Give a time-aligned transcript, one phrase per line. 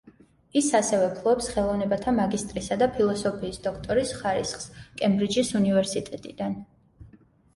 [0.59, 4.65] ის ასევე ფლობს ხელოვნებათა მაგისტრისა და ფილოსოფიის დოქტორის ხარისხს
[5.03, 6.57] კემბრიჯის უნივერსიტეტიდან.